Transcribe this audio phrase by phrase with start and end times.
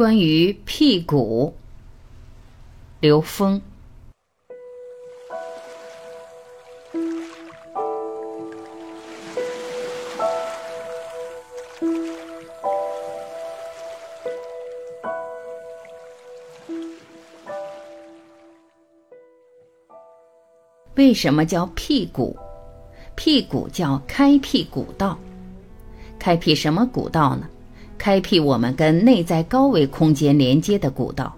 [0.00, 1.54] 关于屁股，
[3.00, 3.60] 刘峰。
[20.94, 22.34] 为什么叫屁股？
[23.14, 25.18] 屁股叫开辟古道，
[26.18, 27.46] 开辟什么古道呢？
[28.00, 31.36] 开辟我们跟内在高维空间连接的古道。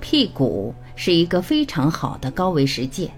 [0.00, 3.10] 屁股是一个非常好的高维实践。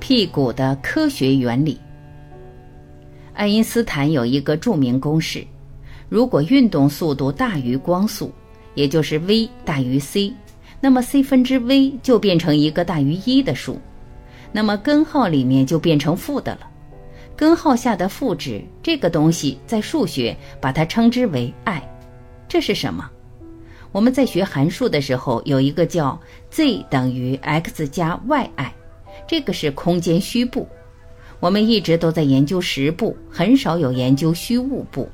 [0.00, 1.78] 屁股的科学原理。
[3.34, 5.46] 爱因斯坦有一个著名公式：
[6.08, 8.32] 如果运动速度大于光速，
[8.74, 10.32] 也就是 v 大于 c，
[10.80, 13.78] 那么 c 分之 v 就变成一个大于一的数，
[14.50, 16.60] 那么根号里面就变成负的了。
[17.36, 21.82] 根号下的负值这个东西，在数学把它称之为 i，
[22.48, 23.08] 这是什么？
[23.92, 26.18] 我们在学函数的时候有一个叫
[26.50, 28.48] z 等于 x 加 yi，
[29.26, 30.66] 这个是空间虚部。
[31.38, 35.08] 我们一直都在研究实部，很少有研究虚物部。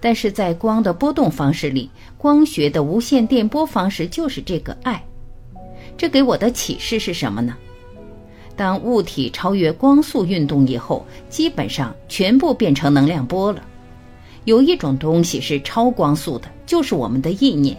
[0.00, 5.02] 但是在光的波动方式里，光学的无线电波方式就是这个 i。
[5.96, 7.56] 这给我的启示是什么呢？
[8.56, 13.62] 当物体超越光速运动以后，基本上全部变成能量波了。
[14.46, 17.76] 有一种东西是超光速的，就是我们的意念。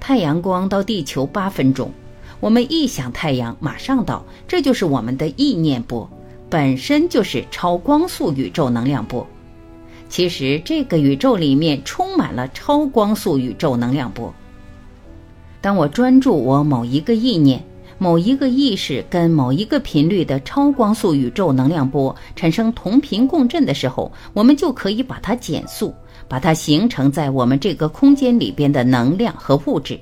[0.00, 1.92] 太阳光到地球八分钟，
[2.40, 6.10] 我们一想太阳马上到，这就是我们的意念波，
[6.48, 9.24] 本身就是超光速宇宙能量波。
[10.08, 14.34] 其实这个宇宙里面充满了超光速宇宙能量波。
[15.60, 17.64] 当我专注我某一个意念。
[18.02, 25.94] 某一个意识跟某一个频率的超光速宇宙能量波产生同频共振的时候，我们就可以把它减速，
[26.26, 30.00] 把它形成在我们这个空间里边的能量和物质。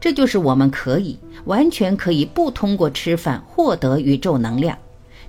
[0.00, 4.74] 这就是我们可以完全可以不通过吃饭获得宇宙能量。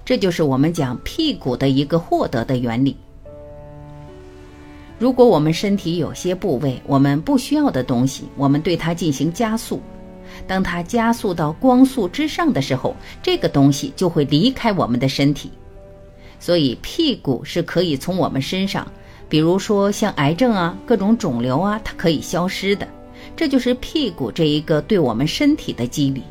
[0.05, 2.95] 这就是我们讲屁股的一个获得的原理。
[4.97, 9.81] 如果我们身体有些部位我们不需要的东西，我们对它进行加速。
[10.47, 15.51] 当它加速到光速之上的时候，这个东西就会离开我们的身体。
[16.39, 18.85] 所以屁股是可以从我们身上，
[19.29, 22.87] 比如说像癌症啊、各种肿瘤啊，它可以消失的。
[23.35, 26.21] 这就是屁股这一个对我们身体的激励。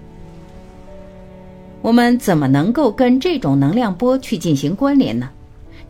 [1.80, 5.30] 我们怎么能够跟这种能量波去进行关联呢？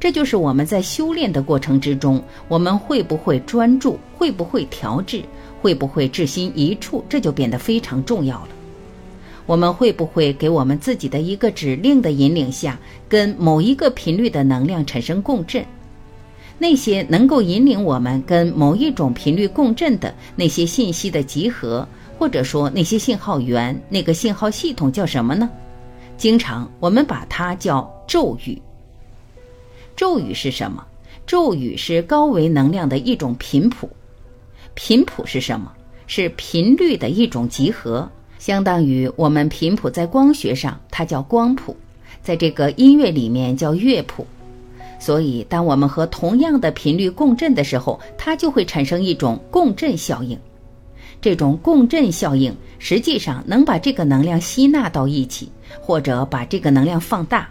[0.00, 5.22] 这就是我们在修炼的过程之中，我们会不会专注，会不会调制。
[5.62, 8.48] 会不会置心一处，这就变得非常重要了。
[9.46, 12.76] 我们会不会给我们自己的一个指令的引领下，
[13.08, 15.64] 跟某一个频率的能量产生共振？
[16.58, 21.86] 那些能够引领我们跟某一种频率共振的那些信息的集合，
[22.18, 25.48] 或者说那些信号源，那个信号系统叫什么呢？
[26.16, 28.60] 经常我们把它叫咒语。
[29.96, 30.84] 咒语是什么？
[31.26, 33.88] 咒语是高维能量的一种频谱。
[34.74, 35.72] 频谱是什么？
[36.06, 38.06] 是频率的一种集合，
[38.38, 41.74] 相当于我们频谱在光学上，它叫光谱，
[42.22, 44.26] 在这个音乐里面叫乐谱。
[44.98, 50.38] 所以，当我们和同样的频率共振的时候，它就会产生一种共振效应。
[51.20, 55.50] 这种共振效应实际上能把这个能量吸纳到一起，
[55.80, 57.48] 或者把这个能量放大。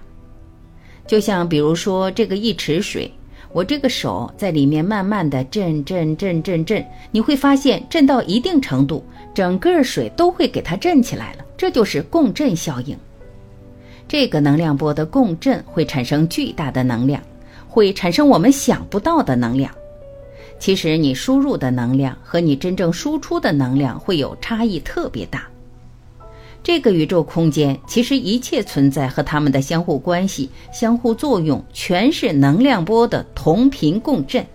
[1.07, 3.11] 就像比如说这个一池水。
[3.53, 9.03] 我这个手在里面慢慢的震震震震震，你会发现震到一定程度，
[9.33, 11.45] 整个水都会给它震起来了。
[11.57, 12.97] 这就是共振效应。
[14.07, 17.21] 这个能量波的共振会产生巨大的能量，
[17.67, 19.73] 会产生我们想不到的能量。
[20.57, 25.47] 其实你输入的能量和你真正输出的能量会有差异特别大。
[26.63, 34.45] 这个宇宙空间其实一切存在和它们的相互关系、相互作用，全是能量波的同频共振。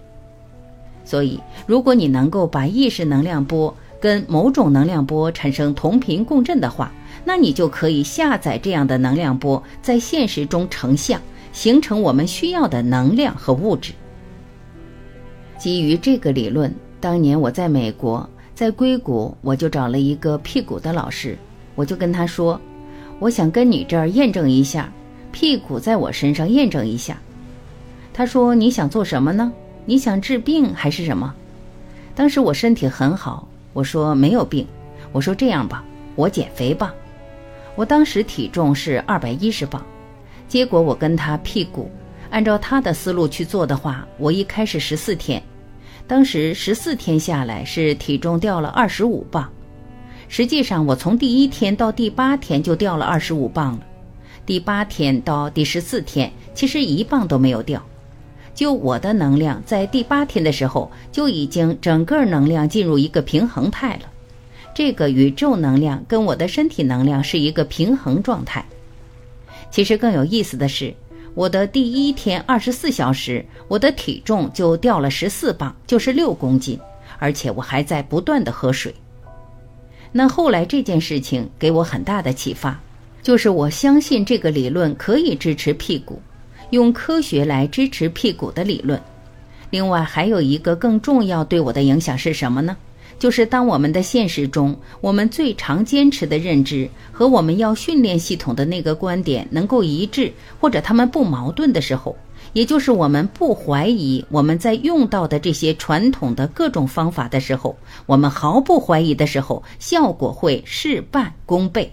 [1.04, 6.92] 所以，如果你能够把意识能量波跟某种能量波产生同频共振的话，
[7.24, 11.20] 那你就可以下载这样的能量波，在现实中成像，
[11.52, 13.92] 形成我们需要的能量和物质。
[15.58, 21.36] 基于这个理论，当年我在美国，在硅谷，我就找了一个屁股的老师。
[21.76, 22.60] 我就跟他说
[23.20, 24.92] ：“我想跟你这儿验证一下，
[25.30, 27.16] 屁股在我身上验证一下。”
[28.12, 29.52] 他说：“你想做什么呢？
[29.84, 31.32] 你想治病还是什么？”
[32.16, 34.66] 当时我身体很好，我说没有病。
[35.12, 35.84] 我说这样吧，
[36.14, 36.92] 我减肥吧。
[37.74, 39.84] 我当时体重是二百一十磅，
[40.48, 41.90] 结果我跟他屁股
[42.30, 45.42] 按照他的思路去做的话，我一开始十四天，
[46.06, 49.50] 当时十四天下来是体重掉了二十五磅，
[50.28, 53.80] 实际上我从第一天到第八天就掉了二十五磅了，
[54.44, 57.82] 第八天到第十四天其实一磅都没有掉。
[58.54, 64.10] 就我的能量在第八天的时候就已经整个能量进入一个平衡态了，
[64.74, 68.64] 这个宇宙能量跟我的身体能量是一个平衡状态。
[69.70, 70.94] 其实更有意思的是。
[71.34, 76.80] 我的第一天二十四小时，我的体重就掉了十四磅，就是六公斤，
[77.18, 78.94] 而且我还在不断的喝水。
[80.18, 82.80] 那后来这件事情给我很大的启发，
[83.22, 86.18] 就是我相信这个理论可以支持屁股，
[86.70, 88.98] 用科学来支持屁股的理论。
[89.68, 92.74] 另外还有一个更重要对我的影响是什么呢？
[93.18, 102.16] 就是当我们的现实中，我们最常坚持的认知和我们要训练系统的那个观点能够一致，或者他们不矛盾的时候，
[102.56, 107.76] 也就是我们不怀疑我们在用到的这些传统的各种方法的时候，
[108.06, 111.92] 我们毫不怀疑的时候，效果会事半功倍。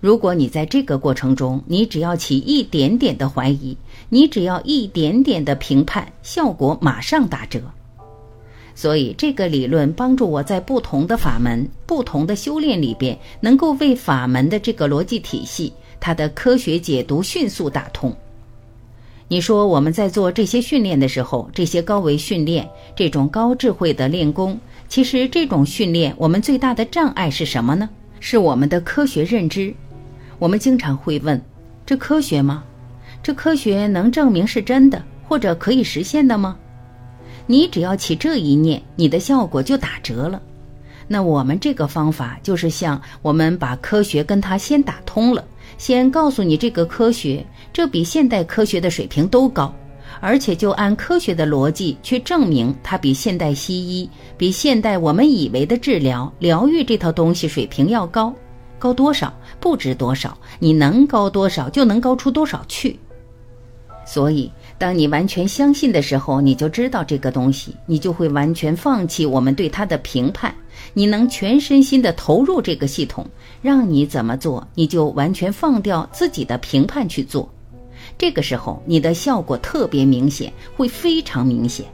[0.00, 3.76] 如果你在这个过程中，你只要起一点点的怀疑，
[4.08, 7.60] 你只要一点点的评判，效果马上打折。
[8.74, 15.70] 所以，这个理论帮助我在不同的法门、不同的修炼里边，能够为法门的这个逻辑体系、
[16.00, 18.10] 它的科学解读迅速打通。
[19.32, 27.88] 你说我们在做这些训练的时候，这些高维训练、这种高智慧的练功，其实这种训练我们最大的障碍是什么呢？
[28.18, 29.72] 是我们的科学认知。
[30.40, 31.40] 我们经常会问：
[31.86, 32.64] 这科学吗？
[33.22, 36.56] 这科学能证明是真的，或者可以实现的吗？
[37.46, 40.42] 你只要起这一念，你的效果就打折了。
[41.06, 45.44] 那我们这个方法就是像我们把科学跟它先打通了，
[45.78, 49.74] 先告诉你这个科学，这比现代科学的水平都高，
[50.20, 58.34] 而且就按科学的逻辑去证明它比现代西医、比现代我们以为的治疗疗愈这套东西水平要高，
[58.78, 62.98] 高多少不值多少，你能高多少就能高出多少去。
[64.06, 64.50] 所以。
[64.80, 70.54] 当你完全相信的时候，你就知道这个东西，你就会完全放弃我们对它的评判，
[70.94, 73.26] 你能全身心的投入这个系统，
[73.60, 77.46] 让你怎么做，你就完全放掉自己的评判去做。
[78.16, 81.84] 这个时候，你的效果特别明显，会非常明显。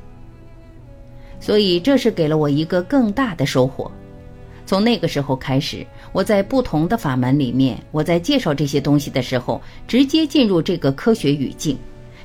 [1.41, 3.91] 所以，这是给了我一个更大的收获。
[4.65, 11.77] 从那个时候开始，我在不同的法门里面，我在介绍这些东西的时候，直接进入这个科学语境。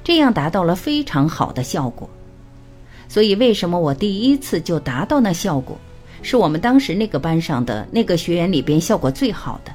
[0.03, 2.09] 这样达到了非常好的效果，
[3.07, 5.77] 所以为什么我第一次就达到那效果，
[6.21, 9.71] 是我们当时那个班上的那个学员里边效果最好的。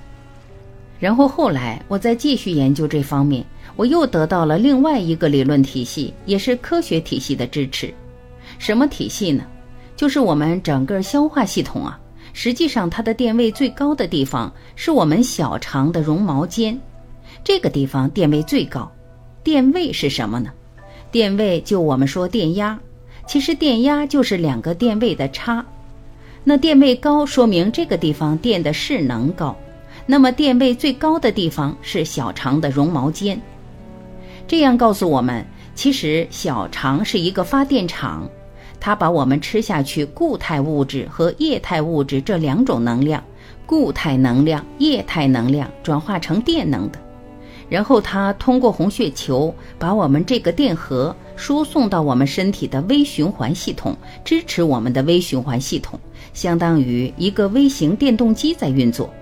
[0.98, 3.44] 然后后来我再继续研究这方面，
[3.76, 7.92] 我又得到了另外一个理论体系，也是科学体系的支持。
[8.58, 9.44] 什么体系呢？
[9.94, 11.98] 就是我们整个消化系统啊，
[12.32, 16.78] 实际上它的电位最高的地方是我们小肠的绒毛尖，
[17.44, 18.90] 这个地方电位最高。
[19.46, 20.50] 电位是什么呢？
[21.12, 22.76] 电位就我们说电压，
[23.28, 25.64] 其实电压就是两个电位的差。
[26.42, 29.56] 那电位高，说明这个地方电的势能高。
[30.04, 33.40] 那么电位最高的地方是小肠的绒毛尖。
[34.48, 35.46] 这样告诉我们，
[35.76, 38.28] 其实小肠是一个发电厂，
[38.80, 43.22] 它把我们吃下去固态物质和液态物质这两种能量，
[43.64, 46.98] 固态能量、液态能量转化成电能的。
[47.68, 55.98] 然后它通过红血球把我们这个电荷输送到我们身体的微循环系统，支持我们的微循环系统，
[56.32, 59.12] 相当于一个微型电动机在运作。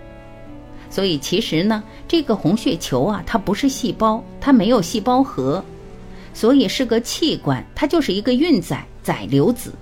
[0.90, 5.64] 所以其实呢，这个红血球啊，它不是细胞，它没有细胞核，
[6.32, 9.72] 所以是个器官，它就是一个运载载流子。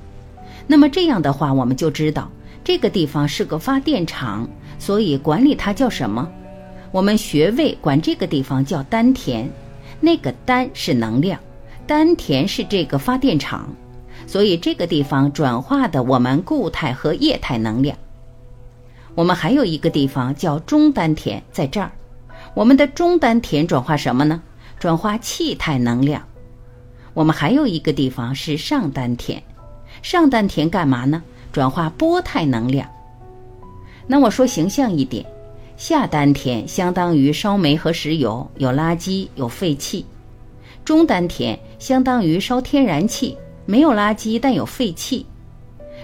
[0.66, 2.30] 那么这样的话，我们就知道
[2.64, 6.26] 这个地方是个发电厂，所以管理它叫什么？
[6.92, 9.48] 我们穴位管这个地方叫丹田，
[9.98, 11.40] 那个丹是能量，
[11.86, 13.74] 丹田是这个发电厂，
[14.26, 17.96] 所以这个地方转化的我们固态和液态能量。
[19.14, 21.90] 我们还有一个地方叫中丹田，在这儿，
[22.52, 24.42] 我们的中丹田转化什么呢？
[24.78, 26.22] 转化气态能量。
[27.14, 29.42] 我们还有一个地方是上丹田，
[30.02, 31.22] 上丹田干嘛呢？
[31.52, 32.86] 转化波态能量。
[34.06, 35.24] 那我说形象一点。
[35.82, 40.04] 下丹田相当于烧煤和石油，有垃圾有废气；
[40.84, 43.36] 中丹田相当于烧天然气，
[43.66, 45.26] 没有垃圾但有废气；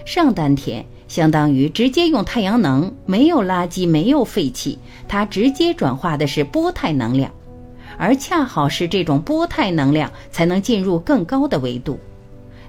[0.03, 7.31] 上丹田相当于直接用太阳能，没有垃圾没有废气，它直接转化的是波态能量，
[7.97, 11.97] 而恰好是这种波态能量才能进入更高的维度。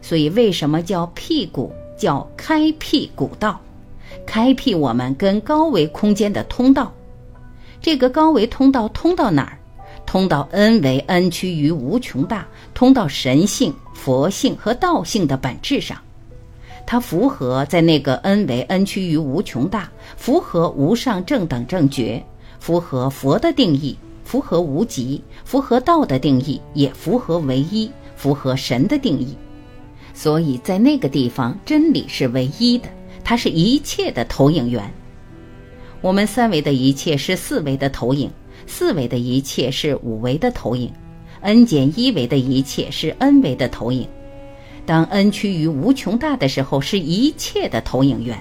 [0.01, 1.73] 所以为什么叫辟谷？
[1.99, 3.61] 叫开辟古道，
[4.25, 6.93] 开辟我们跟高维空间的通道。
[7.81, 9.59] 这个高维通道通到哪儿？
[10.05, 15.97] 通到 n 为 n 趋于无穷大，通到神性、佛性和道性的本质上。
[16.87, 22.23] 它符合在那个 n 为 n 趋于无穷大，符合无上正等正觉，
[22.59, 29.37] 符合佛的定义，符合无极，符合道的定义，也符合唯一，符合神的定义。
[30.13, 32.89] 所以在那个地方，真理是唯一的，
[33.23, 34.93] 它是一切的投影源。
[36.03, 38.31] 我们三维的一切是四维的投影，
[38.67, 40.91] 四维的一切是五维的投影
[41.43, 44.09] ，n 减一维的一切是 n 维的投影。
[44.87, 48.39] 当 n 趋于无穷大的时候，是一切的投影源。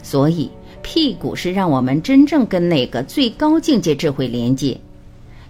[0.00, 0.48] 所以
[0.80, 4.78] 屁股是让我们真正跟那个最高境界智慧连接。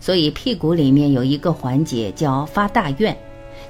[0.01, 3.15] 所以屁股里面有一个环节叫发大愿。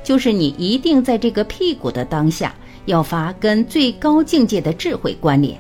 [0.04, 2.54] 就是你一定在这个屁股的当下，
[2.84, 5.58] 要发跟最高境界的智慧关联，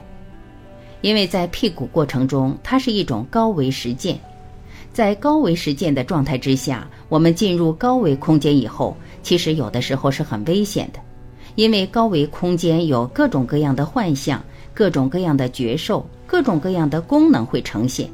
[1.06, 4.18] 因为在辟谷过程中，它是一种高维实践，
[4.92, 10.98] 在高维实践的状态之下，我们进入高维空间以后，其实有的时候是很危险的，
[11.54, 14.44] 因为高维空间有各种各样的幻象，
[14.74, 18.10] 各种各样的觉受，各种各样的功能会呈现。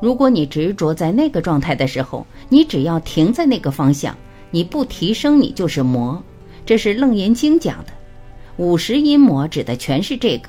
[0.00, 4.16] 如果你执着在那个状态的时候，你只要停在那个方向。
[4.52, 6.22] 你不提升，你就是魔，
[6.64, 7.92] 这是《楞严经》讲的。
[8.56, 10.48] 五十阴魔指的全是这个，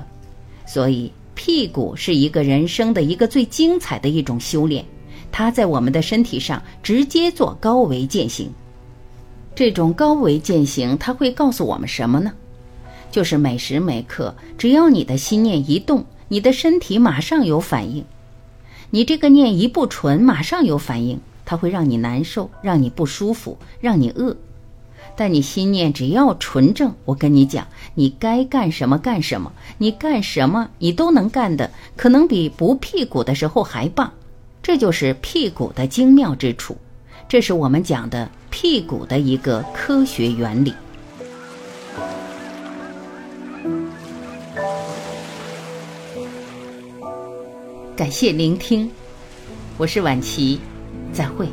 [0.68, 4.84] 所以屁股是一个人生的一个最精彩的一种修炼，
[5.32, 8.50] 它在我们的身体上直接做高维践行。
[9.54, 12.34] 这种高维践行，它会告诉我们什么呢？
[13.12, 18.04] 就是每时每刻，只要你的心念一动，你的身体马上有反应。
[18.90, 21.20] 你这个念一不纯，马上有反应。
[21.46, 24.36] 它会让你难受，让你不舒服，让你饿。
[25.16, 34.12] 但你心念只要纯正，我跟你讲，你该干什么干什么，你干什么你都能干的，可能比不屁股的时候还棒。
[34.62, 36.76] 这就是屁股的精妙之处，
[37.30, 40.74] 这是我们讲的屁股的一个科学原理。
[47.96, 48.92] 感谢聆听，
[49.78, 50.60] 我是婉琪。
[51.14, 51.48] 再会。